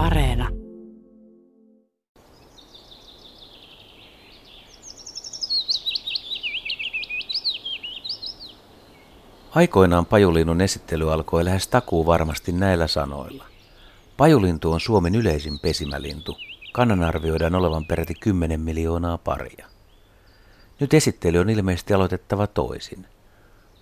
[0.00, 0.48] Areena.
[9.54, 13.44] Aikoinaan pajulinnun esittely alkoi lähes takuu varmasti näillä sanoilla.
[14.16, 16.36] Pajulintu on Suomen yleisin pesimälintu.
[16.72, 19.66] Kannan arvioidaan olevan peräti 10 miljoonaa paria.
[20.80, 23.06] Nyt esittely on ilmeisesti aloitettava toisin.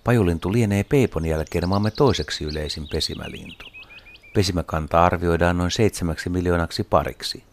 [0.05, 3.78] Pajulintu lienee peipon jälkeen maamme toiseksi yleisin pesimälintu.
[4.39, 7.45] Pesimäkanta arvioidaan noin seitsemäksi miljoonaksi pariksi.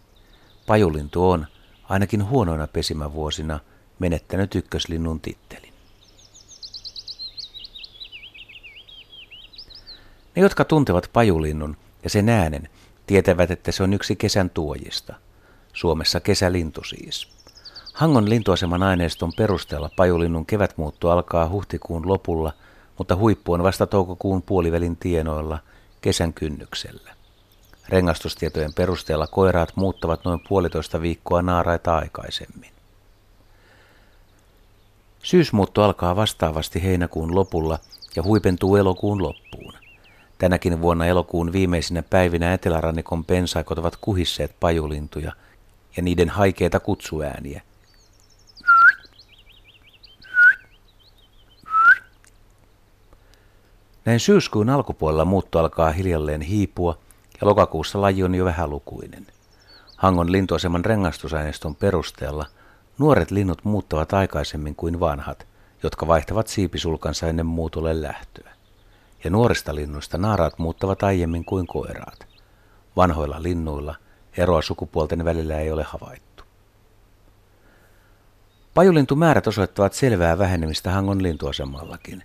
[0.68, 1.46] Pajulintu on,
[1.90, 3.60] ainakin huonoina pesimävuosina,
[4.00, 5.74] menettänyt ykköslinnun tittelin.
[10.36, 12.70] Ne, jotka tuntevat pajulinnun ja sen äänen,
[13.08, 15.13] tietävät, että se on yksi kesän tuojista.
[15.74, 17.27] Suomessa kesälintu siis.
[17.94, 22.54] Hangon lintuaseman aineiston perusteella pajulinnun kevätmuutto alkaa huhtikuun lopulla,
[22.98, 25.60] mutta huippu on vasta toukokuun puolivälin tienoilla
[26.05, 27.14] kesän kynnyksellä.
[27.90, 32.71] Rengastustietojen perusteella koiraat muuttavat noin puolitoista viikkoa naaraita aikaisemmin.
[35.24, 37.80] Syysmuutto alkaa vastaavasti heinäkuun lopulla
[38.15, 39.74] ja huipentuu elokuun loppuun.
[40.38, 45.32] Tänäkin vuonna elokuun viimeisinä päivinä etelärannikon pensaikot ovat kuhisseet pajulintuja
[45.98, 47.62] ja niiden haikeita kutsuääniä.
[54.06, 56.98] Näin syyskuun alkupuolella muutto alkaa hiljalleen hiipua
[57.42, 59.28] ja lokakuussa laji on jo vähälukuinen.
[59.98, 62.46] Hangon lintuaseman rengastusaineiston perusteella
[62.98, 65.48] nuoret linnut muuttavat aikaisemmin kuin vanhat,
[65.84, 68.52] jotka vaihtavat siipisulkansa ennen muutolle lähtöä
[69.24, 72.28] ja nuorista linnuista naaraat muuttavat aiemmin kuin koiraat.
[72.96, 73.96] Vanhoilla linnuilla
[74.38, 76.44] eroa sukupuolten välillä ei ole havaittu.
[78.74, 82.24] Pajulintumäärät osoittavat selvää vähenemistä Hangon lintuasemallakin.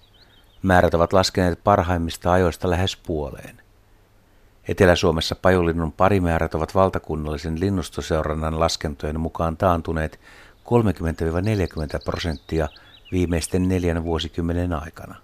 [0.62, 3.62] Määrät ovat laskeneet parhaimmista ajoista lähes puoleen.
[4.68, 10.20] Etelä-Suomessa pajulinnun parimäärät ovat valtakunnallisen linnustoseurannan laskentojen mukaan taantuneet
[10.64, 12.68] 30-40 prosenttia
[13.12, 15.14] viimeisten neljän vuosikymmenen aikana.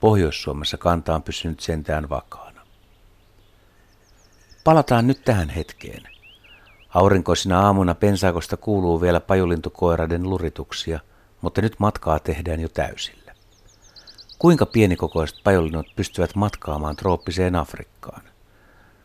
[0.00, 2.60] Pohjois-Suomessa kanta on pysynyt sentään vakaana.
[4.64, 6.02] Palataan nyt tähän hetkeen.
[6.88, 11.00] Aurinkoisina aamuna pensaakosta kuuluu vielä pajulintukoiraiden lurituksia,
[11.40, 13.23] mutta nyt matkaa tehdään jo täysillä.
[14.38, 18.22] Kuinka pienikokoiset pajulinnut pystyvät matkaamaan trooppiseen Afrikkaan?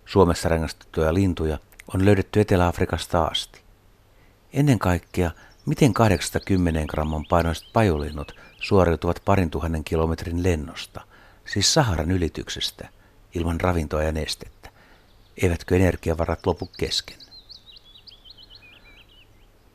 [0.05, 1.57] Suomessa rengastettuja lintuja
[1.93, 3.61] on löydetty Etelä-Afrikasta asti.
[4.53, 5.31] Ennen kaikkea,
[5.65, 8.31] miten 80 gramman painoiset pajulinnut
[8.61, 11.01] suoriutuvat parin tuhannen kilometrin lennosta,
[11.45, 12.89] siis Saharan ylityksestä,
[13.35, 14.69] ilman ravintoa ja nestettä.
[15.43, 17.17] Eivätkö energiavarat lopu kesken?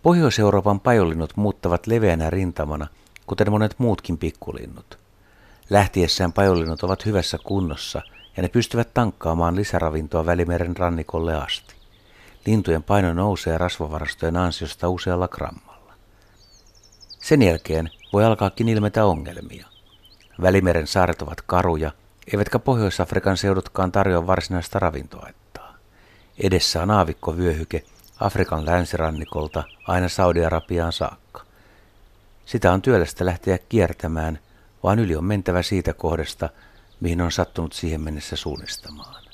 [0.02, 2.86] Pohjois-Euroopan pajolinnut muuttavat leveänä rintamana,
[3.26, 5.03] kuten monet muutkin pikkulinnut.
[5.70, 8.02] Lähtiessään pajolinnut ovat hyvässä kunnossa
[8.36, 11.74] ja ne pystyvät tankkaamaan lisäravintoa Välimeren rannikolle asti.
[12.46, 15.94] Lintujen paino nousee rasvavarastojen ansiosta usealla grammalla.
[17.22, 19.66] Sen jälkeen voi alkaakin ilmetä ongelmia.
[20.42, 21.92] Välimeren saaret ovat karuja,
[22.32, 25.74] eivätkä Pohjois-Afrikan seudutkaan tarjoa varsinaista ravintoaittaa.
[26.38, 27.84] Edessä on aavikkovyöhyke
[28.20, 31.42] Afrikan länsirannikolta aina Saudi-Arabiaan saakka.
[32.44, 34.38] Sitä on työlästä lähteä kiertämään,
[34.84, 36.48] vaan yli on mentävä siitä kohdasta,
[37.00, 39.24] mihin on sattunut siihen mennessä suunnistamaan.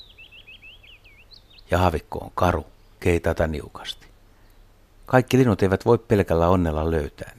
[1.71, 2.65] Ja aavikko on karu,
[2.99, 4.07] keitata niukasti.
[5.05, 7.31] Kaikki linnut eivät voi pelkällä onnella löytää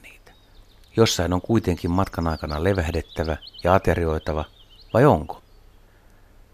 [0.97, 4.45] Jossain on kuitenkin matkan aikana levähdettävä ja aterioitava,
[4.95, 5.43] vai onko?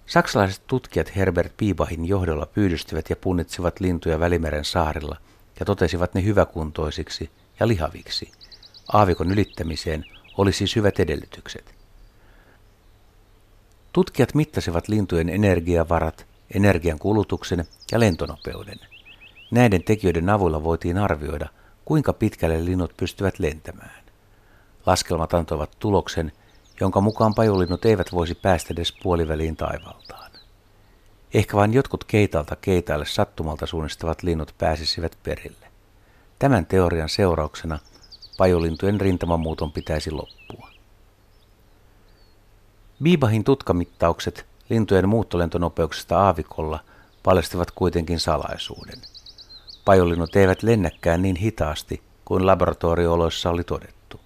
[0.06, 5.16] Saksalaiset tutkijat Herbert Bibahin johdolla pyydystivat ja punnitsivat lintuja Välimeren saarilla
[5.60, 7.30] ja totesivat ne hyväkuntoisiksi
[7.60, 8.32] ja lihaviksi.
[8.92, 10.04] Aavikon ylittämiseen
[10.38, 11.74] oli siis hyvät edellytykset.
[13.92, 18.80] Tutkijat mittasivat lintujen energiavarat, energian kulutuksen ja lentonopeuden.
[19.50, 21.48] Näiden tekijöiden avulla voitiin arvioida,
[21.84, 24.04] kuinka pitkälle linnut pystyvät lentämään.
[24.86, 26.32] Laskelmat antoivat tuloksen,
[26.80, 30.30] jonka mukaan pajulinnut eivät voisi päästä edes puoliväliin taivaltaan.
[31.34, 35.66] Ehkä vain jotkut keitalta keitaille sattumalta suunnistavat linnut pääsisivät perille.
[36.38, 37.78] Tämän teorian seurauksena
[38.38, 40.70] pajulintujen rintamamuuton pitäisi loppua.
[43.02, 46.80] Biibahin tutkamittaukset lintujen muuttolentonopeuksesta aavikolla
[47.22, 48.98] paljastivat kuitenkin salaisuuden.
[49.84, 54.20] Pajulinnut eivät lennäkään niin hitaasti kuin laboratoriooloissa oli todettu.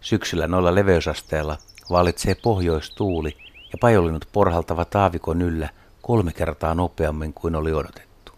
[0.00, 1.58] Syksyllä noilla leveysasteilla
[1.90, 3.36] vallitsee pohjoistuuli
[3.72, 5.68] ja pajolinnut porhaltavat aavikon yllä
[6.02, 8.32] kolme kertaa nopeammin kuin oli odotettu.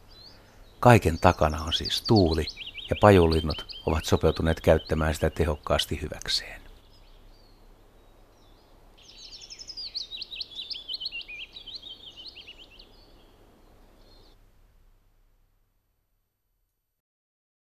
[0.80, 2.46] Kaiken takana on siis tuuli
[2.90, 6.65] ja pajulinnut ovat sopeutuneet käyttämään sitä tehokkaasti hyväkseen.